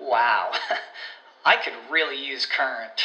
[0.00, 0.52] Wow,
[1.44, 3.02] I could really use Current.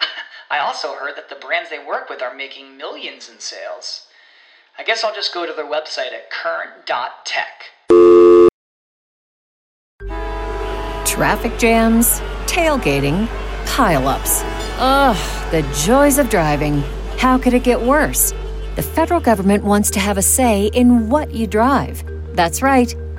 [0.50, 4.06] I also heard that the brands they work with are making millions in sales.
[4.78, 7.64] I guess I'll just go to their website at current.tech.
[11.06, 13.26] Traffic jams, tailgating,
[13.66, 14.42] pileups.
[14.78, 16.82] Ugh, the joys of driving.
[17.18, 18.32] How could it get worse?
[18.76, 22.02] The federal government wants to have a say in what you drive.
[22.34, 22.94] That's right.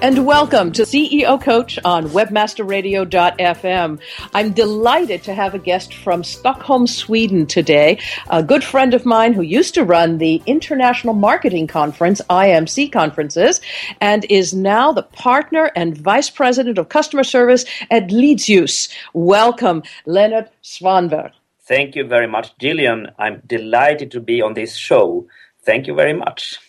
[0.00, 4.00] And welcome to CEO Coach on webmasterradio.fm.
[4.32, 7.98] I'm delighted to have a guest from Stockholm, Sweden today,
[8.30, 13.60] a good friend of mine who used to run the International Marketing Conference, IMC conferences,
[14.00, 18.88] and is now the partner and vice president of customer service at Leadsius.
[19.14, 21.32] Welcome, Lennart Svanberg.
[21.62, 23.08] Thank you very much, Gillian.
[23.18, 25.26] I'm delighted to be on this show.
[25.64, 26.60] Thank you very much.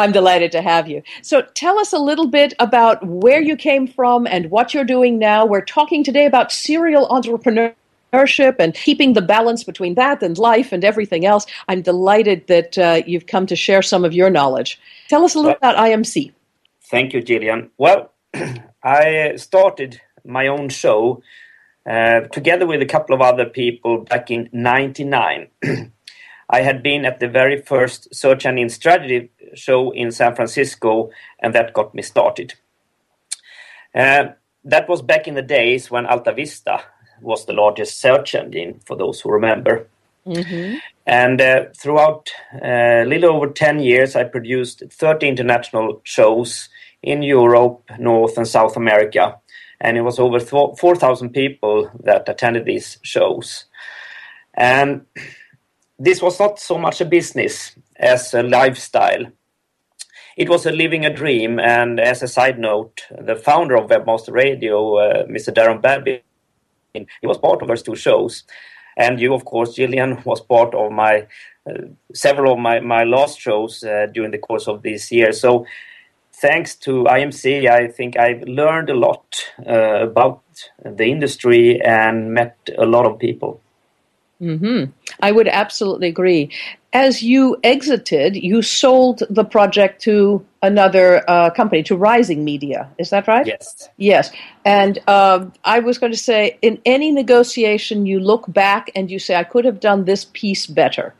[0.00, 1.02] I'm delighted to have you.
[1.22, 5.18] So tell us a little bit about where you came from and what you're doing
[5.18, 5.46] now.
[5.46, 10.84] We're talking today about serial entrepreneurship and keeping the balance between that and life and
[10.84, 11.46] everything else.
[11.68, 14.80] I'm delighted that uh, you've come to share some of your knowledge.
[15.08, 16.32] Tell us a little well, about IMC.
[16.90, 17.70] Thank you, Gillian.
[17.78, 18.12] Well,
[18.82, 21.22] I started my own show
[21.88, 25.48] uh, together with a couple of other people back in 99.
[26.52, 31.54] I had been at the very first search engine strategy show in San Francisco, and
[31.54, 32.54] that got me started.
[33.94, 34.30] Uh,
[34.64, 36.82] that was back in the days when Alta Vista
[37.22, 39.86] was the largest search engine, for those who remember.
[40.26, 40.78] Mm-hmm.
[41.06, 42.30] And uh, throughout
[42.62, 46.68] a uh, little over 10 years, I produced 30 international shows
[47.02, 49.36] in Europe, North, and South America.
[49.80, 53.64] And it was over 4,000 people that attended these shows.
[54.54, 55.06] And
[56.00, 59.26] this was not so much a business as a lifestyle.
[60.34, 64.32] It was a living a dream, and as a side note, the founder of Webmaster
[64.32, 65.52] Radio, uh, Mr.
[65.52, 66.20] Daron Babin,
[66.94, 68.44] he was part of those two shows.
[68.96, 71.26] And you, of course, Gillian, was part of my
[71.68, 71.74] uh,
[72.14, 75.32] several of my, my last shows uh, during the course of this year.
[75.32, 75.66] So,
[76.32, 80.42] thanks to IMC, I think I've learned a lot uh, about
[80.82, 83.60] the industry and met a lot of people.
[84.40, 84.90] Mm-hmm.
[85.20, 86.50] I would absolutely agree.
[86.92, 92.88] As you exited, you sold the project to another uh, company, to Rising Media.
[92.98, 93.46] Is that right?
[93.46, 93.88] Yes.
[93.96, 94.32] Yes.
[94.64, 99.18] And uh, I was going to say, in any negotiation, you look back and you
[99.18, 101.14] say, I could have done this piece better.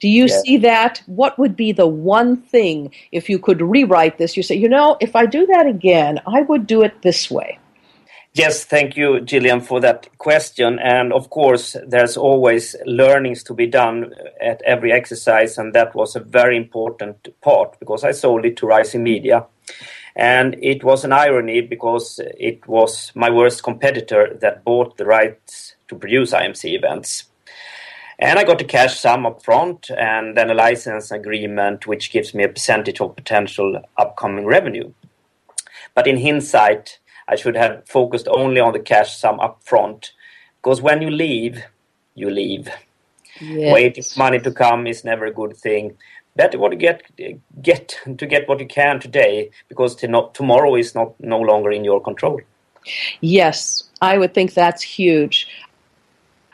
[0.00, 0.42] Do you yes.
[0.42, 1.00] see that?
[1.06, 4.36] What would be the one thing if you could rewrite this?
[4.36, 7.60] You say, you know, if I do that again, I would do it this way.
[8.34, 10.78] Yes, thank you, Gillian, for that question.
[10.78, 16.16] And of course, there's always learnings to be done at every exercise, and that was
[16.16, 19.44] a very important part because I sold it to Rising Media.
[20.16, 25.74] And it was an irony because it was my worst competitor that bought the rights
[25.88, 27.24] to produce IMC events.
[28.18, 32.32] And I got the cash sum up front and then a license agreement, which gives
[32.32, 34.90] me a percentage of potential upcoming revenue.
[35.94, 36.98] But in hindsight,
[37.32, 40.12] I should have focused only on the cash sum up front.
[40.58, 41.64] Because when you leave,
[42.14, 42.68] you leave.
[43.40, 43.72] Yes.
[43.72, 45.96] Waiting for money to come is never a good thing.
[46.36, 47.02] Better what you get
[47.62, 51.70] get to get what you can today because to not, tomorrow is not no longer
[51.70, 52.40] in your control.
[53.20, 55.48] Yes, I would think that's huge.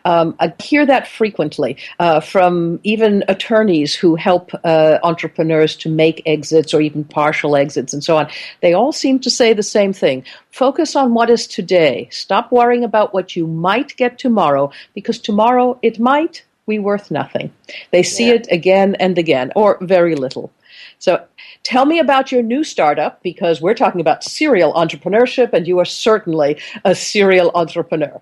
[0.04, 6.22] Um, I hear that frequently uh, from even attorneys who help uh, entrepreneurs to make
[6.26, 8.28] exits or even partial exits and so on.
[8.60, 12.08] They all seem to say the same thing focus on what is today.
[12.10, 17.52] Stop worrying about what you might get tomorrow because tomorrow it might be worth nothing.
[17.92, 18.34] They see Yeah.
[18.34, 20.50] it again and again or very little.
[20.98, 21.22] So
[21.62, 25.84] tell me about your new startup because we're talking about serial entrepreneurship and you are
[25.84, 28.20] certainly a serial entrepreneur.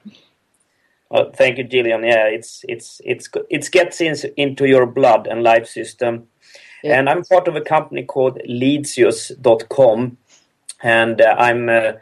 [1.11, 2.03] Well, thank you, Gillian.
[2.03, 6.29] Yeah, it's it's it's it gets in, into your blood and life system.
[6.83, 6.99] Yeah.
[6.99, 10.19] And I'm part of a company called Leadsius.com,
[10.83, 11.93] and uh, I'm uh,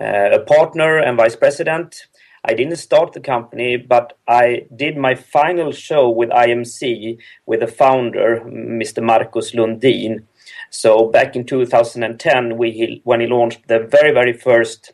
[0.00, 2.06] uh, a partner and vice president.
[2.48, 7.66] I didn't start the company, but I did my final show with IMC with the
[7.66, 9.02] founder, Mr.
[9.02, 10.22] Marcus Lundin.
[10.70, 14.92] So back in 2010, we when he launched the very very first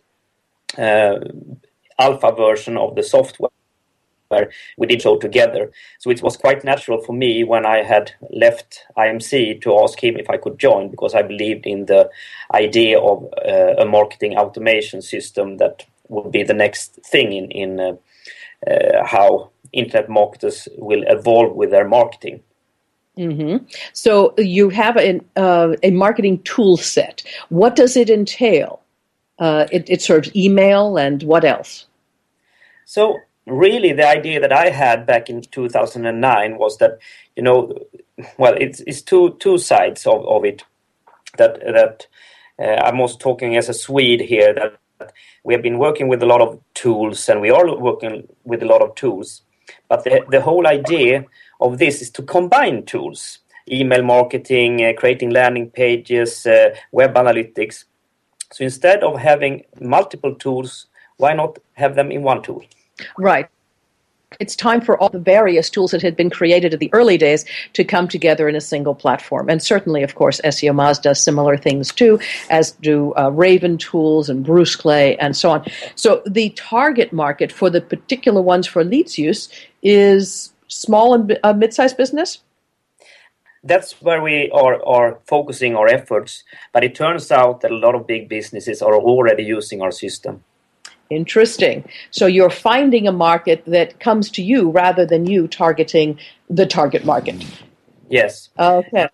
[0.76, 1.20] uh,
[1.98, 3.51] alpha version of the software
[4.76, 5.70] we did show together.
[5.99, 10.17] So it was quite natural for me when I had left IMC to ask him
[10.17, 12.11] if I could join because I believed in the
[12.55, 17.81] idea of uh, a marketing automation system that would be the next thing in, in
[17.81, 17.93] uh,
[18.70, 22.40] uh, how internet marketers will evolve with their marketing.
[23.17, 23.56] hmm
[23.93, 27.23] So you have an, uh, a marketing tool set.
[27.49, 28.81] What does it entail?
[29.38, 31.87] Uh, it, it serves email and what else?
[32.84, 36.98] So really, the idea that I had back in 2009 was that
[37.36, 37.72] you know,
[38.38, 40.62] well, it's it's two two sides of, of it.
[41.38, 42.06] That that
[42.58, 44.78] uh, I'm also talking as a Swede here that
[45.44, 48.66] we have been working with a lot of tools and we are working with a
[48.66, 49.42] lot of tools.
[49.88, 51.24] But the the whole idea
[51.60, 53.38] of this is to combine tools,
[53.70, 57.84] email marketing, uh, creating landing pages, uh, web analytics.
[58.52, 60.86] So instead of having multiple tools,
[61.16, 62.62] why not have them in one tool?
[63.18, 63.48] Right.
[64.40, 67.44] It's time for all the various tools that had been created in the early days
[67.74, 69.50] to come together in a single platform.
[69.50, 72.18] And certainly, of course, SEOmoz does similar things too,
[72.48, 75.66] as do uh, Raven Tools and Bruce Clay and so on.
[75.96, 79.50] So the target market for the particular ones for Leadsius
[79.82, 82.38] is small and uh, mid-sized business.
[83.64, 86.42] that's where we are, are focusing our efforts.
[86.72, 90.42] But it turns out that a lot of big businesses are already using our system.
[91.12, 91.88] Interesting.
[92.10, 96.18] So you're finding a market that comes to you rather than you targeting
[96.48, 97.44] the target market.
[98.08, 98.50] Yes.
[98.58, 99.08] Okay.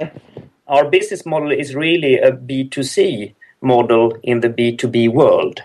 [0.67, 5.63] Our business model is really a B2C model in the B2B world.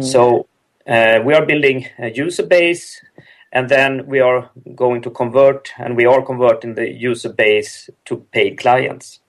[0.00, 0.46] So
[0.86, 3.00] uh, we are building a user base
[3.52, 8.16] and then we are going to convert and we are converting the user base to
[8.32, 9.20] paid clients.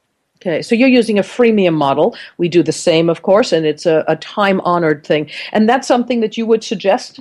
[0.41, 2.15] Okay, so you're using a freemium model.
[2.39, 5.29] We do the same, of course, and it's a, a time honored thing.
[5.51, 7.19] And that's something that you would suggest?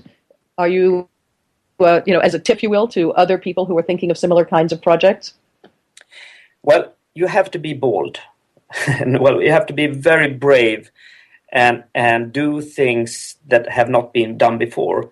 [0.56, 1.06] Are you,
[1.80, 4.16] uh, you know, as a tip, you will, to other people who are thinking of
[4.16, 5.34] similar kinds of projects?
[6.62, 8.20] Well, you have to be bold.
[9.06, 10.90] well, you have to be very brave
[11.52, 15.10] and and do things that have not been done before.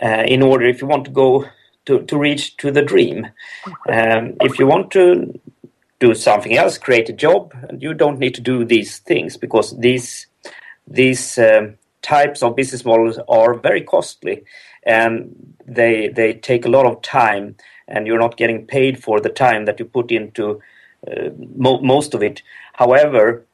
[0.00, 1.46] Uh, in order, if you want to go
[1.86, 3.26] to, to reach to the dream,
[3.88, 5.40] um, if you want to
[6.00, 9.76] do something else, create a job, and you don't need to do these things because
[9.78, 10.26] these
[10.86, 14.44] these um, types of business models are very costly
[14.84, 17.56] and they they take a lot of time,
[17.88, 20.60] and you're not getting paid for the time that you put into
[21.10, 22.42] uh, mo- most of it.
[22.74, 23.46] However,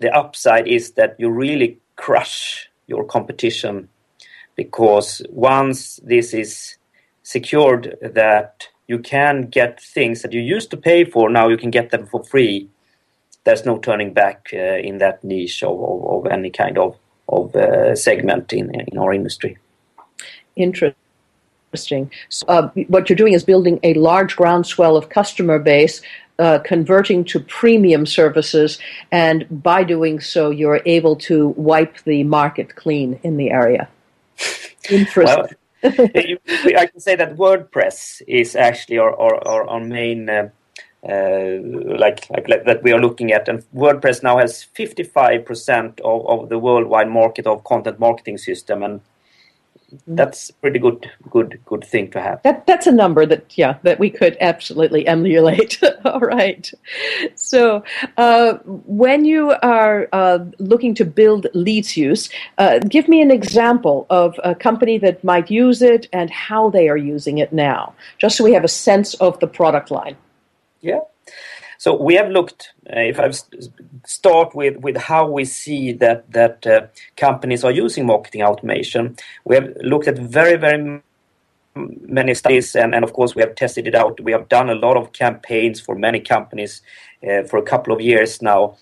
[0.00, 3.88] the upside is that you really crush your competition
[4.56, 6.76] because once this is
[7.22, 11.70] secured that you can get things that you used to pay for now you can
[11.70, 12.68] get them for free
[13.44, 16.96] there's no turning back uh, in that niche of, of, of any kind of,
[17.28, 19.58] of uh, segment in, in our industry
[20.56, 22.10] Interesting.
[22.28, 26.00] So, uh, what you're doing is building a large groundswell of customer base,
[26.38, 28.78] uh, converting to premium services,
[29.10, 33.88] and by doing so, you're able to wipe the market clean in the area.
[34.90, 35.24] Interesting.
[35.24, 35.48] well
[36.76, 40.48] i can say that wordpress is actually our, our, our, our main uh,
[41.06, 41.58] uh,
[41.98, 43.48] like, like like that we are looking at.
[43.48, 48.82] And wordpress now has 55% of, of the worldwide market of content marketing system.
[48.82, 49.00] And
[50.06, 52.42] that's pretty good good good thing to have.
[52.42, 55.80] That that's a number that yeah that we could absolutely emulate.
[56.04, 56.70] All right.
[57.34, 57.84] So
[58.16, 64.38] uh, when you are uh, looking to build Leadsius, uh, give me an example of
[64.44, 68.44] a company that might use it and how they are using it now, just so
[68.44, 70.16] we have a sense of the product line.
[70.80, 71.00] Yeah.
[71.84, 72.72] So we have looked.
[72.88, 73.30] Uh, if I
[74.06, 76.86] start with, with how we see that that uh,
[77.18, 81.02] companies are using marketing automation, we have looked at very very
[81.74, 84.18] many studies, and, and of course we have tested it out.
[84.18, 86.80] We have done a lot of campaigns for many companies
[87.22, 88.78] uh, for a couple of years now,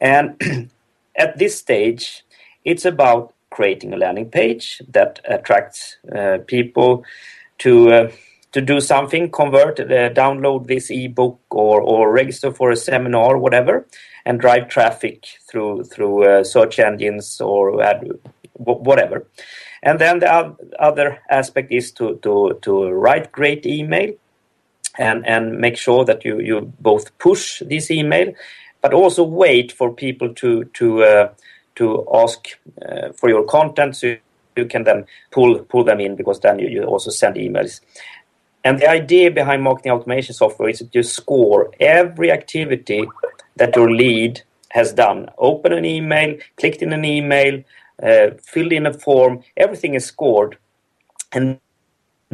[0.00, 0.40] and
[1.16, 2.24] at this stage,
[2.64, 5.98] it's about creating a landing page that attracts
[6.46, 7.04] people
[7.58, 8.10] to
[8.52, 13.86] to do something, convert, uh, download this ebook or, or register for a seminar, whatever,
[14.24, 18.08] and drive traffic through through uh, search engines or ad,
[18.54, 19.26] whatever.
[19.82, 24.12] And then the other aspect is to, to, to write great email
[24.98, 28.32] and, and make sure that you, you both push this email,
[28.82, 31.32] but also wait for people to to uh,
[31.76, 32.48] to ask
[32.86, 34.16] uh, for your content so
[34.56, 37.80] you can then pull pull them in because then you, you also send emails
[38.64, 43.06] and the idea behind marketing automation software is that you score every activity
[43.56, 45.28] that your lead has done.
[45.38, 47.62] Open an email, clicked in an email,
[48.02, 50.58] uh, filled in a form, everything is scored.
[51.32, 51.58] And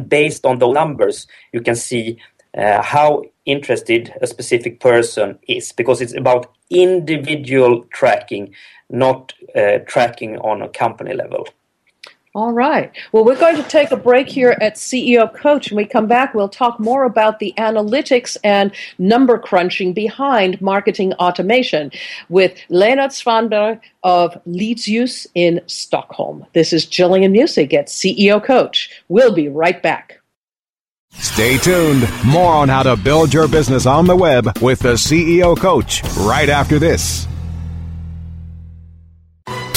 [0.07, 2.19] based on those numbers, you can see
[2.57, 8.53] uh, how interested a specific person is because it's about individual tracking,
[8.89, 11.47] not uh, tracking on a company level.
[12.37, 12.95] All right.
[13.11, 15.71] Well, we're going to take a break here at CEO Coach.
[15.71, 21.13] When we come back, we'll talk more about the analytics and number crunching behind marketing
[21.13, 21.91] automation
[22.29, 26.45] with Lennart Svanberg of Leadsius in Stockholm.
[26.53, 28.91] This is Gillian Muessig at CEO Coach.
[29.07, 30.21] We'll be right back.
[31.13, 32.07] Stay tuned.
[32.23, 36.49] More on how to build your business on the web with the CEO Coach right
[36.49, 37.27] after this.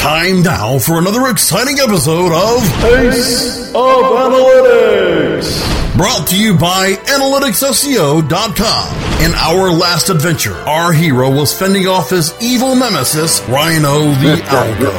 [0.00, 5.94] Time now for another exciting episode of Ace of Analytics.
[5.94, 9.22] Brought to you by AnalyticsSEO.com.
[9.22, 14.90] In our last adventure, our hero was fending off his evil nemesis, Rhino the Algo.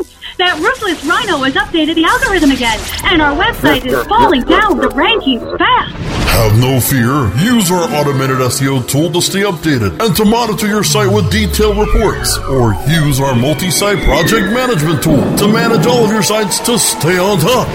[0.00, 0.16] Ace!
[0.38, 4.88] That ruthless Rhino has updated the algorithm again, and our website is falling down the
[4.88, 5.94] rankings fast.
[6.36, 7.32] Have no fear.
[7.42, 11.78] Use our automated SEO tool to stay updated and to monitor your site with detailed
[11.78, 12.36] reports.
[12.36, 16.78] Or use our multi site project management tool to manage all of your sites to
[16.78, 17.66] stay on top.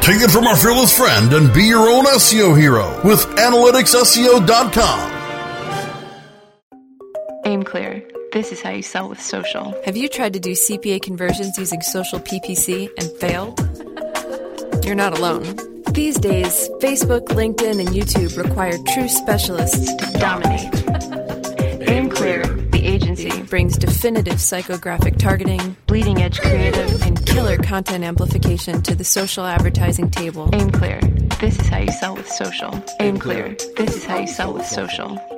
[0.00, 5.12] Take it from our fearless friend and be your own SEO hero with AnalyticsSEO.com.
[7.44, 8.02] Aim clear.
[8.32, 9.78] This is how you sell with social.
[9.84, 13.60] Have you tried to do CPA conversions using social PPC and failed?
[14.82, 15.77] You're not alone.
[15.98, 20.72] These days, Facebook, LinkedIn, and YouTube require true specialists to dominate.
[21.88, 28.80] Aim Clear, the agency, brings definitive psychographic targeting, bleeding edge creative, and killer content amplification
[28.82, 30.48] to the social advertising table.
[30.52, 31.00] Aim Clear,
[31.40, 32.80] this is how you sell with social.
[33.00, 35.37] Aim Clear, this is how you sell with social.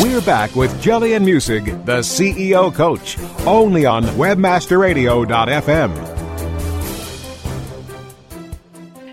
[0.00, 5.90] We're back with Gillian Muessig, the CEO coach, only on webmasterradio.fm.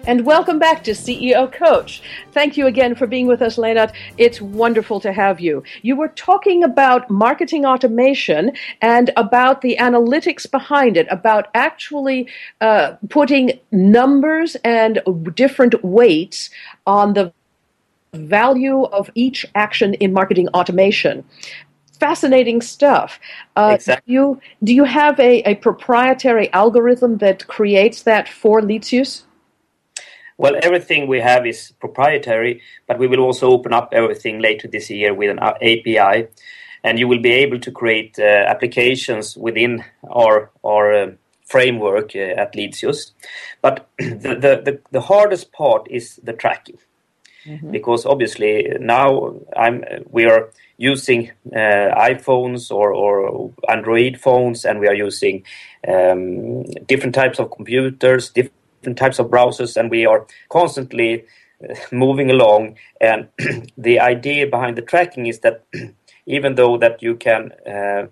[0.07, 2.01] And welcome back to CEO Coach.
[2.31, 3.91] Thank you again for being with us, Lennart.
[4.17, 5.63] It's wonderful to have you.
[5.81, 12.29] You were talking about marketing automation and about the analytics behind it, about actually
[12.61, 15.01] uh, putting numbers and
[15.35, 16.49] different weights
[16.87, 17.33] on the
[18.13, 21.23] value of each action in marketing automation
[21.99, 23.19] fascinating stuff.
[23.55, 24.03] Uh, exactly.
[24.07, 29.25] do, you, do you have a, a proprietary algorithm that creates that for Leadsius?
[30.37, 34.89] Well, everything we have is proprietary, but we will also open up everything later this
[34.89, 36.29] year with an API,
[36.81, 41.11] and you will be able to create uh, applications within our our uh,
[41.43, 43.11] framework uh, at Leadsius.
[43.61, 46.77] But the, the, the, the hardest part is the tracking.
[47.45, 47.71] Mm-hmm.
[47.71, 54.87] Because obviously now I'm we are using uh, iPhones or, or Android phones, and we
[54.87, 55.43] are using
[55.87, 61.25] um, different types of computers, different types of browsers, and we are constantly
[61.63, 62.77] uh, moving along.
[63.01, 63.27] And
[63.77, 65.65] the idea behind the tracking is that
[66.25, 68.07] even though that you can uh,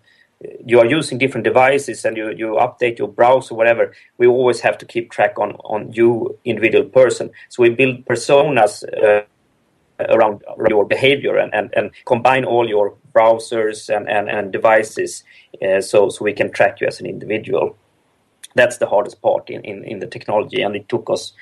[0.66, 4.77] you are using different devices and you, you update your browser whatever we always have
[4.77, 7.32] to keep track on on you individual person.
[7.50, 9.24] So we build personas uh,
[10.00, 15.24] around your behavior and, and, and combine all your browsers and, and, and devices
[15.62, 17.75] uh, so, so we can track you as an individual.
[18.56, 21.34] That's the hardest part in, in, in the technology and it took us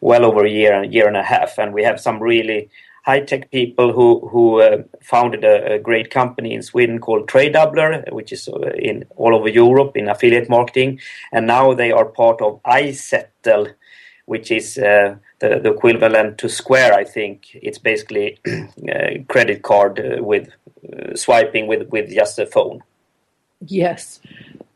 [0.00, 2.70] well over a year and a year and a half and we have some really
[3.10, 7.90] high tech people who who uh, founded a, a, great company in Sweden called Tradedoubler,
[8.12, 11.00] which is uh, in all over Europe in affiliate marketing,
[11.32, 13.66] and now they are part of iZettle,
[14.26, 16.92] which is uh, the, the, equivalent to Square.
[17.02, 18.38] I think it's basically
[18.88, 20.46] a credit card uh, with
[20.92, 22.82] uh, swiping with with just a phone.
[23.66, 24.20] Yes,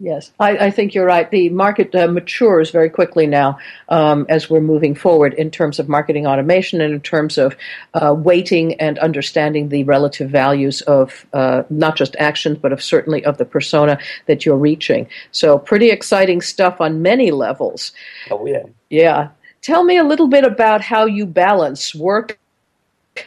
[0.05, 1.31] Yes, I, I, think you're right.
[1.31, 3.59] The market uh, matures very quickly now
[3.89, 7.57] um, as we're moving forward in terms of marketing automation and in terms of
[7.95, 13.25] uh, weighting and understanding the relative values of uh, not just actions, but of certainly
[13.25, 15.09] of the persona that you're reaching.
[15.33, 17.93] So, pretty exciting stuff on many levels.
[18.31, 18.65] Oh, yeah.
[18.91, 19.31] Yeah.
[19.63, 22.39] Tell me a little bit about how you balance work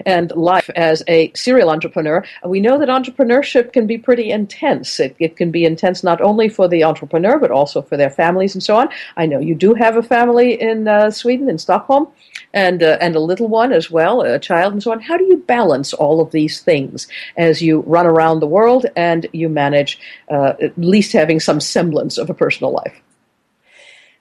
[0.06, 2.24] and life as a serial entrepreneur.
[2.46, 5.00] We know that entrepreneurship can be pretty intense.
[5.00, 8.56] It, it, can be intense not only for the entrepreneur, but also for their families
[8.56, 8.90] and so on.
[9.16, 12.08] I know you do have a family in uh, Sweden, in Stockholm,
[12.54, 15.00] and, uh, and a little one as well, a child and so on.
[15.00, 19.28] How do you balance all of these things as you run around the world and
[19.34, 23.00] you manage uh, at least having some semblance of a personal life?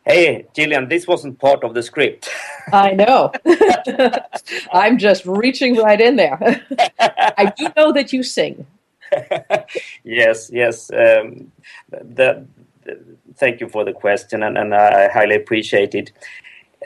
[0.04, 2.28] Hey, Gillian, this wasn't part of the script.
[2.72, 3.32] I know.
[4.72, 6.64] I'm just reaching right in there.
[6.98, 8.66] I do know that you sing.
[10.04, 10.90] yes, yes.
[10.90, 11.52] Um,
[11.90, 12.46] the,
[12.84, 12.98] the,
[13.36, 16.12] thank you for the question, and, and I highly appreciate it.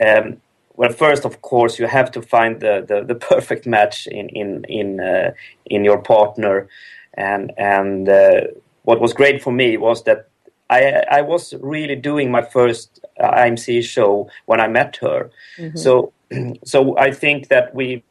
[0.05, 0.41] Um,
[0.75, 4.63] well, first, of course, you have to find the, the, the perfect match in in
[4.65, 5.31] in uh,
[5.65, 6.67] in your partner,
[7.15, 8.41] and and uh,
[8.83, 10.29] what was great for me was that
[10.69, 15.31] I, I was really doing my first IMC show when I met her.
[15.57, 15.77] Mm-hmm.
[15.77, 16.13] So,
[16.65, 18.03] so I think that we,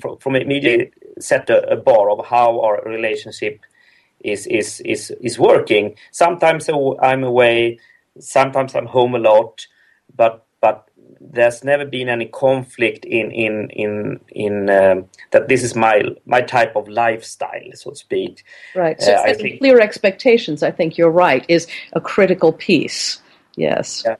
[0.00, 3.60] from, immediately set a, a, bar of how our relationship
[4.20, 5.94] is is is is working.
[6.10, 7.78] Sometimes I'm away,
[8.18, 9.66] sometimes I'm home a lot,
[10.16, 10.88] but but
[11.20, 16.40] there's never been any conflict in in in in um, that this is my my
[16.40, 18.44] type of lifestyle, so to speak.
[18.74, 19.00] Right.
[19.00, 20.62] So uh, think, clear expectations.
[20.62, 21.44] I think you're right.
[21.48, 23.21] Is a critical piece.
[23.56, 24.02] Yes.
[24.04, 24.16] Yeah.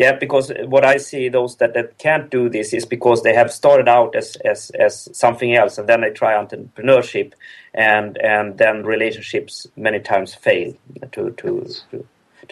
[0.00, 3.52] Yeah, because what I see those that, that can't do this is because they have
[3.52, 7.34] started out as, as, as something else and then they try entrepreneurship
[7.74, 10.74] and and then relationships many times fail
[11.12, 12.06] to to to,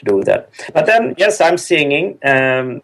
[0.04, 0.50] do that.
[0.74, 2.18] But then yes, I'm singing.
[2.22, 2.82] Um,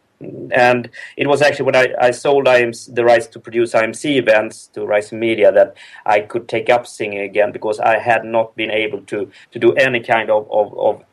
[0.50, 4.68] and it was actually when I, I sold IMC, the rights to produce IMC events
[4.68, 8.70] to Rising Media that I could take up singing again because I had not been
[8.70, 11.04] able to to do any kind of of, of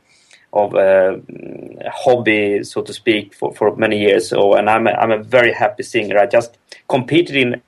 [0.54, 1.22] of a
[1.94, 4.30] hobby, so to speak, for, for many years.
[4.30, 6.18] So, and I'm a, I'm a very happy singer.
[6.18, 6.58] I just
[6.90, 7.62] competed in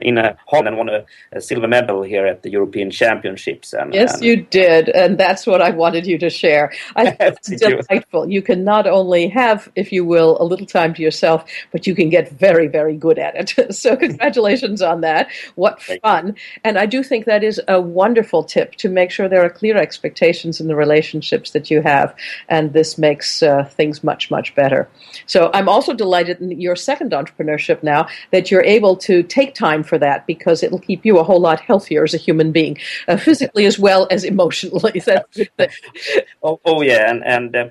[0.00, 3.72] in uh, Holland and won a, a, silver medal here at the European Championships.
[3.72, 6.72] And, yes, and you did, and that's what I wanted you to share.
[6.94, 8.30] I it's delightful.
[8.30, 11.94] You can not only have, if you will, a little time to yourself, but you
[11.94, 13.74] can get very, very good at it.
[13.74, 15.28] so, congratulations on that.
[15.56, 16.36] What fun!
[16.64, 19.76] And I do think that is a wonderful tip to make sure there are clear
[19.76, 22.14] expectations in the relationships that you have,
[22.48, 24.88] and this makes uh, things much, much better.
[25.26, 29.82] So, I'm also delighted in your second entrepreneurship now that you're able to take time
[29.88, 33.16] for that because it'll keep you a whole lot healthier as a human being, uh,
[33.16, 35.02] physically as well as emotionally.
[36.42, 37.68] oh, oh, yeah, and and uh,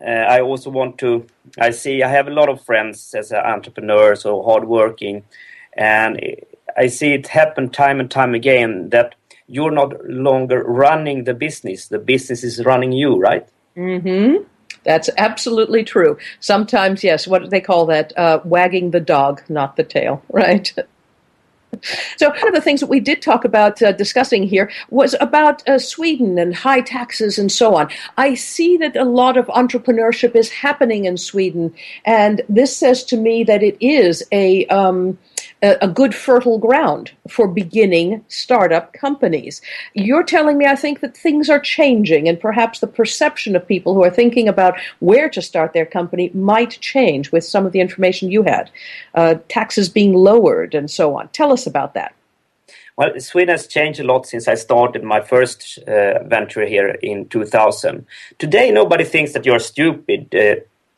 [0.00, 1.26] uh, I also want to.
[1.58, 2.02] I see.
[2.02, 5.24] I have a lot of friends as entrepreneurs or hardworking,
[5.74, 6.20] and
[6.76, 9.14] I see it happen time and time again that
[9.46, 13.46] you're not longer running the business; the business is running you, right?
[13.74, 14.36] Hmm.
[14.84, 16.16] That's absolutely true.
[16.40, 18.16] Sometimes, yes, what do they call that?
[18.16, 20.72] Uh, wagging the dog, not the tail, right?
[22.16, 25.66] So, one of the things that we did talk about uh, discussing here was about
[25.68, 27.90] uh, Sweden and high taxes and so on.
[28.16, 31.72] I see that a lot of entrepreneurship is happening in Sweden,
[32.04, 35.18] and this says to me that it is a um,
[35.62, 39.60] a, a good fertile ground for beginning startup companies.
[39.94, 43.94] You're telling me, I think, that things are changing, and perhaps the perception of people
[43.94, 47.80] who are thinking about where to start their company might change with some of the
[47.80, 48.70] information you had,
[49.14, 51.28] uh, taxes being lowered, and so on.
[51.28, 52.14] Tell us about that.
[52.96, 57.28] Well, Sweden has changed a lot since I started my first uh, venture here in
[57.28, 58.06] 2000.
[58.38, 60.56] Today, nobody thinks that you're stupid uh,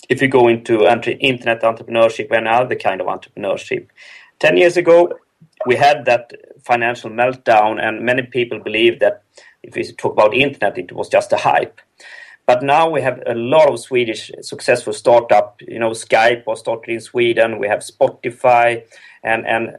[0.09, 3.87] if you go into internet entrepreneurship and other kind of entrepreneurship.
[4.43, 5.13] 10 years ago,
[5.67, 6.33] we had that
[6.65, 9.23] financial meltdown, and many people believed that
[9.63, 11.81] if we talk about internet, it was just a hype.
[12.45, 15.61] But now we have a lot of Swedish successful startup.
[15.61, 17.61] You know, Skype was started in Sweden.
[17.61, 18.83] We have Spotify
[19.23, 19.77] and and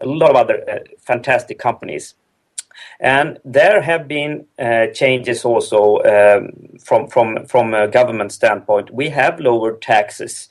[0.00, 2.14] a lot of other uh, fantastic companies.
[3.00, 8.94] And there have been uh, changes also um, from from from a government standpoint.
[8.94, 10.48] We have lowered taxes,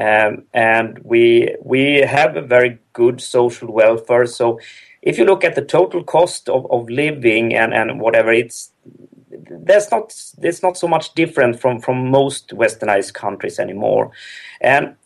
[0.00, 4.26] um, and we we have a very good social welfare.
[4.26, 4.58] So,
[5.02, 8.72] if you look at the total cost of, of living and, and whatever, it's
[9.50, 14.10] there's not there's not so much different from from most westernized countries anymore,
[14.62, 14.96] and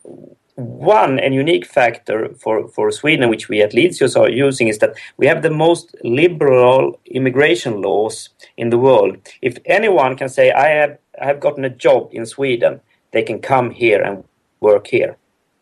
[0.57, 4.95] one and unique factor for, for Sweden, which we at Leadsius are using, is that
[5.17, 9.17] we have the most liberal immigration laws in the world.
[9.43, 12.81] If anyone can say, I have, I have gotten a job in Sweden,
[13.11, 14.23] they can come here and
[14.65, 15.17] work here.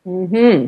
[0.04, 0.66] hmm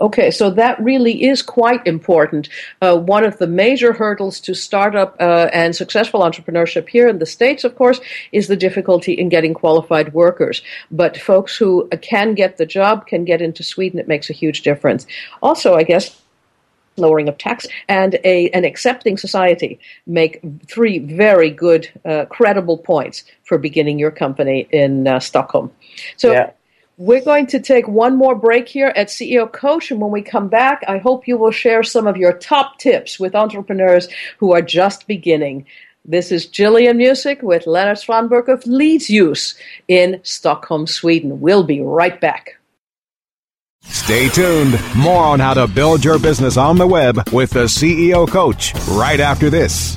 [0.00, 2.48] Okay, so that really is quite important.
[2.80, 7.26] Uh, one of the major hurdles to startup uh, and successful entrepreneurship here in the
[7.26, 8.00] States, of course,
[8.32, 10.62] is the difficulty in getting qualified workers.
[10.90, 13.98] But folks who can get the job can get into Sweden.
[13.98, 15.06] It makes a huge difference.
[15.40, 16.18] Also, I guess
[16.98, 23.24] lowering of tax and a an accepting society make three very good uh, credible points
[23.44, 25.70] for beginning your company in uh, Stockholm.
[26.18, 26.50] So yeah.
[26.98, 30.48] We're going to take one more break here at CEO Coach, and when we come
[30.48, 34.60] back, I hope you will share some of your top tips with entrepreneurs who are
[34.60, 35.66] just beginning.
[36.04, 39.54] This is Gillian Muessig with Lennart Svanberg of Leadsius
[39.88, 41.40] in Stockholm, Sweden.
[41.40, 42.58] We'll be right back.
[43.84, 44.78] Stay tuned.
[44.94, 49.18] More on how to build your business on the web with the CEO Coach right
[49.18, 49.96] after this.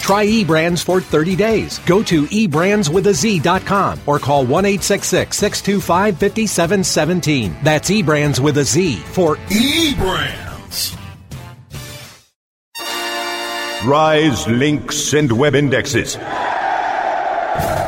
[0.00, 1.78] Try eBrands for 30 days.
[1.80, 7.56] Go to eBrandsWithAZ.com or call 1 625 5717.
[7.62, 10.96] That's eBrands with a Z for eBrands.
[13.84, 16.14] Rise links and web indexes.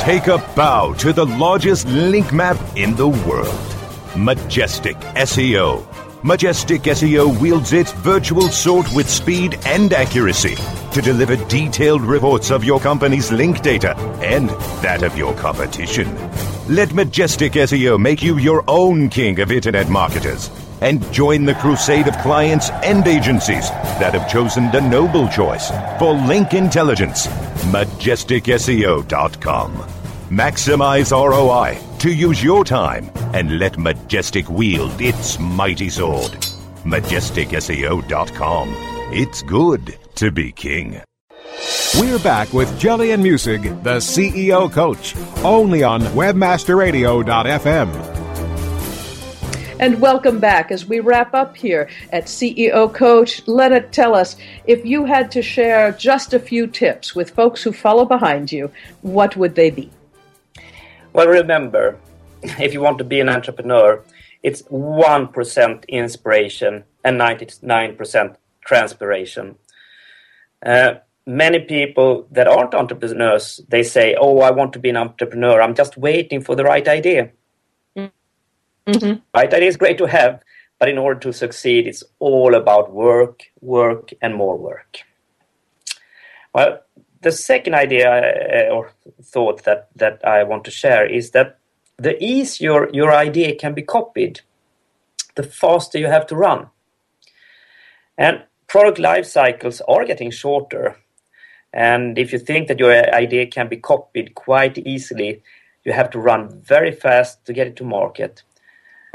[0.01, 3.77] Take a bow to the largest link map in the world.
[4.17, 5.87] Majestic SEO.
[6.25, 10.57] Majestic SEO wields its virtual sword with speed and accuracy
[10.93, 14.51] to deliver detailed reports of your company's link data and
[14.83, 16.15] that of your competition.
[16.69, 22.07] Let Majestic SEO make you your own king of internet marketers and join the crusade
[22.09, 23.71] of clients and agencies
[24.01, 27.27] that have chosen the noble choice for link intelligence.
[27.73, 29.73] MajesticSEO.com.
[30.31, 36.33] Maximize ROI to use your time and let Majestic wield its mighty sword.
[36.85, 38.69] MajesticSEO.com.
[39.11, 41.01] It's good to be king.
[42.01, 47.89] We're back with Gillian Muessig, the CEO coach, only on WebmasterRadio.fm.
[49.79, 53.47] And welcome back as we wrap up here at CEO Coach.
[53.47, 57.73] Lennart tell us if you had to share just a few tips with folks who
[57.73, 59.89] follow behind you, what would they be?
[61.13, 61.97] Well, remember,
[62.43, 64.03] if you want to be an entrepreneur,
[64.43, 69.57] it's 1% inspiration and 99% transpiration.
[70.65, 70.95] Uh,
[71.27, 75.61] many people that aren't entrepreneurs, they say, "Oh, I want to be an entrepreneur.
[75.61, 77.31] I'm just waiting for the right idea."
[78.89, 79.21] Mm-hmm.
[79.35, 80.43] Right idea is great to have,
[80.79, 84.99] but in order to succeed, it's all about work, work, and more work.
[86.55, 86.81] Well,
[87.21, 88.93] the second idea uh, or
[89.23, 91.59] thought that that I want to share is that
[91.99, 94.41] the easier your idea can be copied,
[95.35, 96.69] the faster you have to run.
[98.17, 100.97] And product life cycles are getting shorter
[101.73, 105.43] and if you think that your idea can be copied quite easily,
[105.85, 108.43] you have to run very fast to get it to market.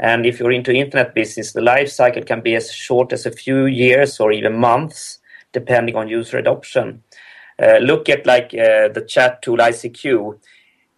[0.00, 3.30] And if you're into internet business, the life cycle can be as short as a
[3.30, 5.18] few years or even months,
[5.52, 7.02] depending on user adoption.
[7.62, 10.38] Uh, look at like uh, the chat tool ICQ.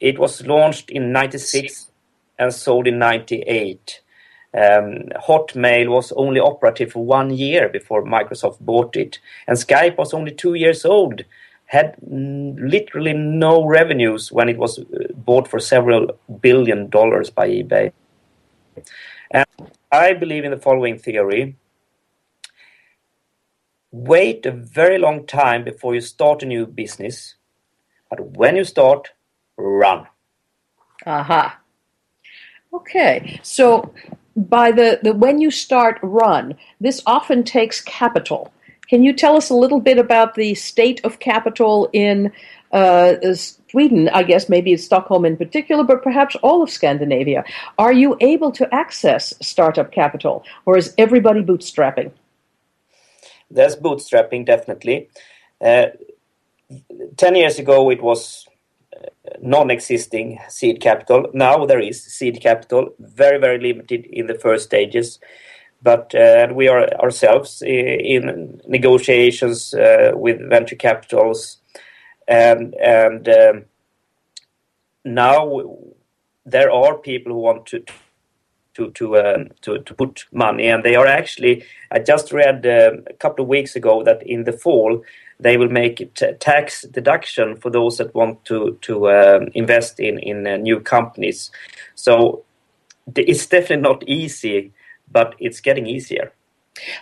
[0.00, 1.90] It was launched in 96
[2.38, 4.00] and sold in 98.
[4.56, 10.14] Um, Hotmail was only operative for one year before Microsoft bought it, and Skype was
[10.14, 11.24] only two years old
[11.66, 17.92] had literally no revenues when it was uh, bought for several billion dollars by eBay.
[19.32, 19.46] And
[19.90, 21.56] I believe in the following theory
[23.90, 27.36] wait a very long time before you start a new business,
[28.10, 29.12] but when you start,
[29.56, 30.06] run.
[31.06, 31.58] Aha.
[32.74, 33.94] Okay, so
[34.36, 38.52] by the, the when you start run, this often takes capital.
[38.88, 42.30] Can you tell us a little bit about the state of capital in
[42.70, 44.08] uh, Sweden?
[44.10, 47.44] I guess maybe it's Stockholm in particular, but perhaps all of Scandinavia.
[47.78, 52.12] Are you able to access startup capital, or is everybody bootstrapping?
[53.50, 55.08] There's bootstrapping, definitely.
[55.60, 55.86] Uh,
[57.16, 58.46] 10 years ago, it was
[59.26, 61.26] uh, non existing seed capital.
[61.34, 65.18] Now there is seed capital, very, very limited in the first stages
[65.82, 66.14] but
[66.54, 71.58] we are ourselves in negotiations uh, with venture capitals,
[72.26, 73.64] and and um,
[75.04, 75.76] now
[76.44, 77.84] there are people who want to
[78.74, 81.64] to to, um, to to put money, and they are actually.
[81.90, 85.02] I just read uh, a couple of weeks ago that in the fall
[85.38, 90.46] they will make tax deduction for those that want to to um, invest in in
[90.46, 91.50] uh, new companies.
[91.94, 92.44] So
[93.14, 94.72] it's definitely not easy
[95.10, 96.32] but it's getting easier.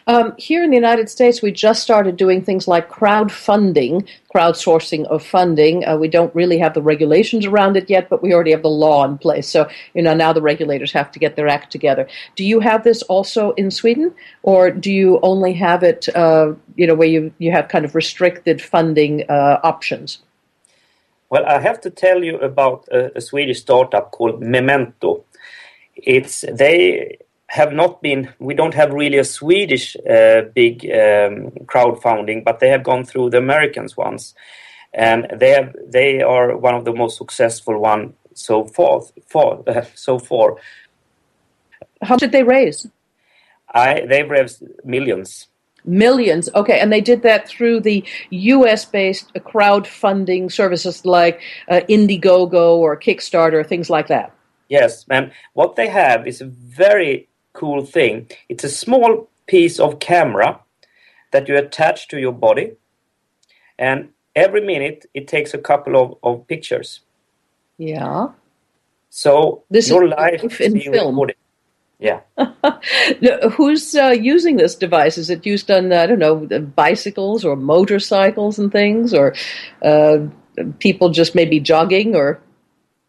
[0.06, 5.24] Um, here in the United States, we just started doing things like crowdfunding, crowdsourcing of
[5.24, 5.84] funding.
[5.86, 8.68] Uh, we don't really have the regulations around it yet, but we already have the
[8.68, 9.48] law in place.
[9.48, 12.06] So, you know, now the regulators have to get their act together.
[12.36, 16.86] Do you have this also in Sweden, or do you only have it, uh, you
[16.86, 20.18] know, where you, you have kind of restricted funding uh, options?
[21.30, 25.24] Well, I have to tell you about a, a Swedish startup called Memoto.
[25.96, 27.18] It's they
[27.58, 32.68] have not been we don't have really a swedish uh, big um, crowdfunding but they
[32.68, 34.34] have gone through the americans ones
[34.94, 39.84] and they have they are one of the most successful one so far for uh,
[39.94, 40.56] so far.
[42.02, 42.86] How did they raise?
[43.72, 45.48] I they've raised millions.
[45.86, 52.76] Millions okay and they did that through the us based crowdfunding services like uh, indiegogo
[52.76, 54.32] or kickstarter things like that?
[54.68, 58.28] Yes and what they have is a very cool thing.
[58.48, 60.60] It's a small piece of camera
[61.32, 62.72] that you attach to your body,
[63.78, 67.00] and every minute it takes a couple of, of pictures.
[67.78, 68.28] Yeah.
[69.10, 71.14] So this your is life in film.
[71.14, 71.36] Recorded.
[71.98, 72.20] Yeah.
[73.52, 75.16] Who's uh, using this device?
[75.16, 79.34] Is it used on I don't know bicycles or motorcycles and things, or
[79.82, 80.18] uh,
[80.80, 82.40] people just maybe jogging or?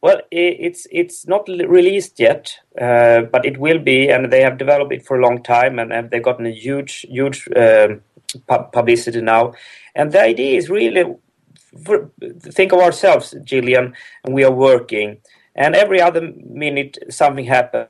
[0.02, 4.94] Well, it's it's not released yet, uh, but it will be, and they have developed
[4.94, 8.02] it for a long time, and, and they've gotten a huge, huge um,
[8.72, 9.54] publicity now.
[9.96, 11.16] And the idea is really
[11.84, 15.18] for, think of ourselves, Gillian, and we are working,
[15.56, 17.90] and every other minute something happens.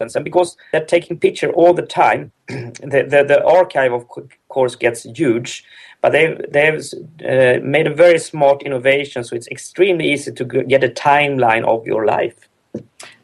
[0.00, 4.06] And because they're taking picture all the time, the, the, the archive of
[4.48, 5.64] course gets huge
[6.02, 6.82] but they've they've
[7.24, 11.86] uh, made a very smart innovation, so it's extremely easy to get a timeline of
[11.86, 12.48] your life.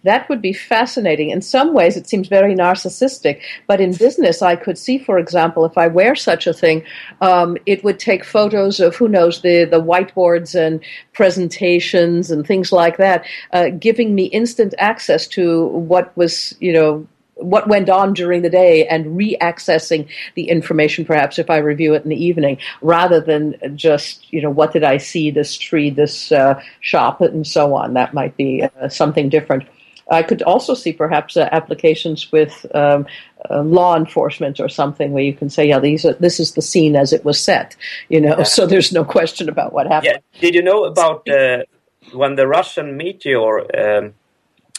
[0.04, 1.30] That would be fascinating.
[1.30, 5.64] In some ways, it seems very narcissistic, but in business, I could see, for example,
[5.64, 6.84] if I wear such a thing,
[7.20, 10.80] um, it would take photos of who knows the the whiteboards and
[11.12, 17.06] presentations and things like that, uh, giving me instant access to what was, you know,
[17.38, 22.02] what went on during the day and re-accessing the information perhaps if I review it
[22.02, 26.32] in the evening rather than just you know what did I see this tree this
[26.32, 29.64] uh, shop and so on that might be uh, something different
[30.10, 33.06] I could also see perhaps uh, applications with um,
[33.50, 36.62] uh, law enforcement or something where you can say, yeah, these are, this is the
[36.62, 37.76] scene as it was set,
[38.08, 40.18] you know, so there's no question about what happened.
[40.32, 40.40] Yeah.
[40.40, 41.64] Did you know about uh,
[42.12, 44.14] when the Russian meteor um,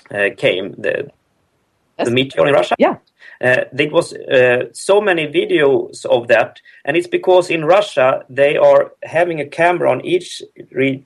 [0.10, 1.12] uh, came, the,
[2.06, 2.76] the meteor in Russia?
[2.78, 2.98] Yeah.
[3.42, 8.58] Uh, there was uh, so many videos of that, and it's because in Russia they
[8.58, 10.42] are having a camera on each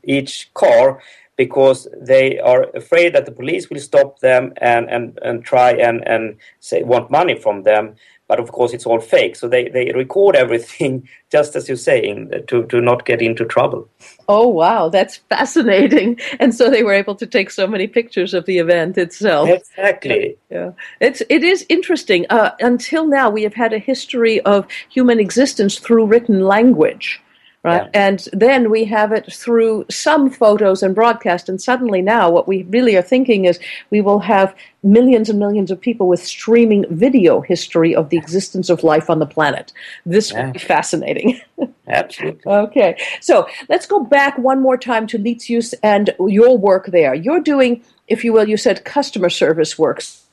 [0.04, 1.00] each car
[1.36, 6.08] because they are afraid that the police will stop them and, and, and try and,
[6.08, 7.96] and say want money from them.
[8.28, 9.36] But of course, it's all fake.
[9.36, 13.90] So they, they record everything, just as you're saying, to, to not get into trouble.
[14.30, 14.90] Oh, wow.
[14.90, 16.20] That's fascinating.
[16.40, 19.50] And so they were able to take so many pictures of the event itself.
[19.50, 20.38] Exactly.
[20.50, 20.72] Yeah.
[21.00, 22.26] It's, it is interesting.
[22.30, 27.22] Uh, until now, we have had a history of human existence through written language
[27.64, 27.84] right?
[27.84, 27.90] Yeah.
[27.94, 31.50] And then we have it through some photos and broadcast.
[31.50, 35.72] And suddenly now, what we really are thinking is we will have millions and millions
[35.72, 39.72] of people with streaming video history of the existence of life on the planet.
[40.06, 40.46] This yeah.
[40.46, 41.40] will be fascinating.
[41.88, 42.52] Absolutely.
[42.52, 47.14] okay, so let's go back one more time to Leadsius and your work there.
[47.14, 50.24] You're doing, if you will, you said customer service works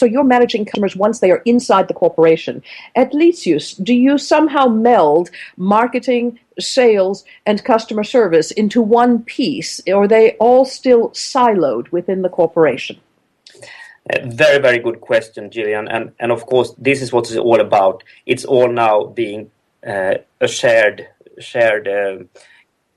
[0.00, 2.62] so you're managing customers once they are inside the corporation.
[2.96, 5.28] At Leadsius, do you somehow meld
[5.58, 12.22] marketing, sales, and customer service into one piece, or are they all still siloed within
[12.22, 12.98] the corporation?
[14.12, 15.88] Uh, very, very good question, Gillian.
[15.88, 18.02] And, and of course, this is what it's all about.
[18.26, 19.50] It's all now being
[19.86, 22.24] uh, a shared shared uh,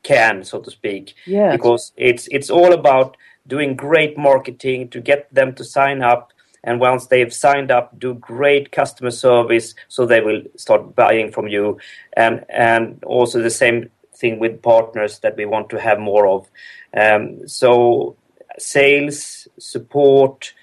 [0.04, 1.14] can, so to speak.
[1.26, 1.56] Yes.
[1.56, 6.33] Because it's it's all about doing great marketing to get them to sign up
[6.64, 11.48] and once they've signed up do great customer service so they will start buying from
[11.48, 11.78] you.
[12.16, 16.50] And and also the same thing with partners that we want to have more of.
[16.96, 18.16] Um, so
[18.58, 20.54] sales support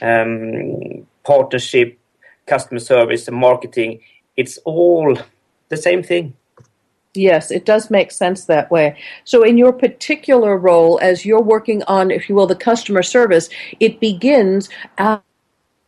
[0.00, 1.98] um, partnership
[2.46, 4.00] customer service and marketing
[4.36, 5.16] it's all
[5.68, 6.34] the same thing.
[7.14, 8.96] Yes, it does make sense that way.
[9.22, 13.48] So, in your particular role, as you're working on, if you will, the customer service,
[13.78, 14.68] it begins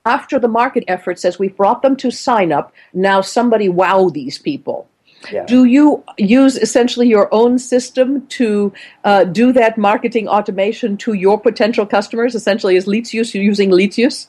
[0.06, 4.38] after the market effort says we've brought them to sign up, now somebody wow these
[4.38, 4.88] people.
[5.32, 5.44] Yeah.
[5.44, 8.72] Do you use essentially your own system to
[9.04, 12.34] uh, do that marketing automation to your potential customers?
[12.34, 14.28] Essentially, is Leadsius using Leadsius?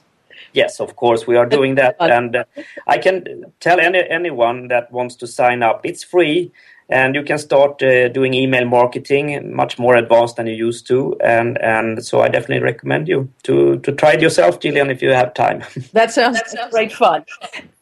[0.54, 2.46] Yes, of course, we are doing that, and uh,
[2.88, 5.82] I can tell any anyone that wants to sign up.
[5.84, 6.52] It's free
[6.90, 11.16] and you can start uh, doing email marketing much more advanced than you used to.
[11.24, 15.12] And and so i definitely recommend you to to try it yourself Gillian if you
[15.12, 15.64] have time.
[15.94, 17.26] That sounds, that sounds great fun.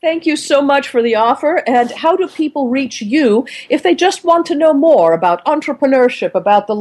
[0.02, 1.64] Thank you so much for the offer.
[1.68, 6.36] And how do people reach you if they just want to know more about entrepreneurship
[6.36, 6.76] about the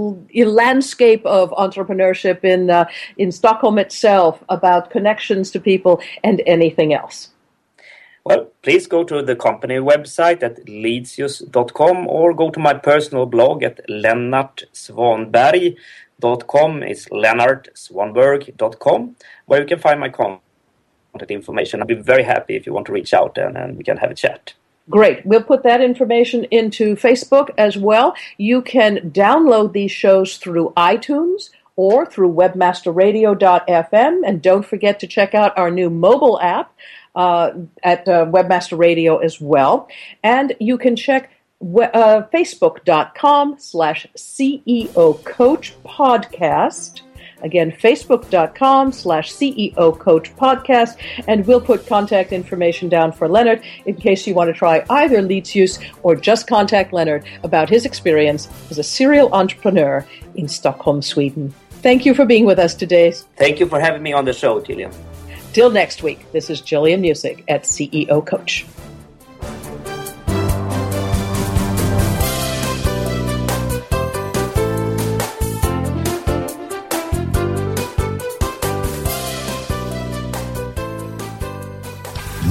[0.45, 2.85] landscape of entrepreneurship in uh,
[3.17, 7.31] in stockholm itself about connections to people and anything else
[8.25, 13.63] well, please go to the company website at leadsius.com or go to my personal blog
[13.63, 16.83] at lennartsvanberg.com.
[16.83, 21.83] It's lennartsvanberg.com where you can find my contact information.
[21.83, 24.11] I'd be very happy if you want to reach out and, and we can have
[24.11, 24.55] a chat.
[24.91, 25.25] Great.
[25.25, 28.15] We'll put that information into Facebook as well.
[28.37, 34.21] You can download these shows through iTunes or through webmasterradio.fm.
[34.27, 36.73] And don't forget to check out our new mobile app
[37.15, 37.51] uh,
[37.83, 39.89] at uh, Webmaster Radio as well.
[40.23, 47.01] And you can check uh, facebook.com slash CEO Coach Podcast.
[47.43, 50.97] Again, facebook.com slash CEO Coach Podcast.
[51.29, 55.21] And we'll put contact information down for Lennart in case you want to try either
[55.21, 61.55] Leadsius or just contact Lennart about his experience as a serial entrepreneur in Stockholm, Sweden.
[61.83, 63.13] Thank you for being with us today.
[63.37, 64.91] Thank you for having me on the show, Gillian.
[65.55, 68.67] Till next week, this is Gillian Muessig at CEO Coach.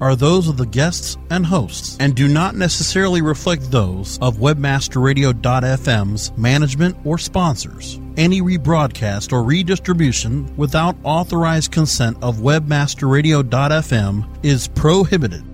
[0.00, 6.36] are those of the guests and hosts and do not necessarily reflect those of webmasterradio.fm's
[6.36, 8.00] management or sponsors.
[8.16, 15.44] Any rebroadcast or redistribution without authorized consent of webmasterradio.fm is prohibited.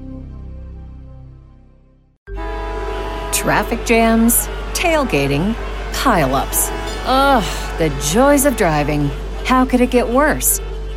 [3.32, 5.54] Traffic jams, tailgating,
[5.92, 6.70] pileups.
[7.06, 9.08] Ugh, the joys of driving.
[9.44, 10.60] How could it get worse?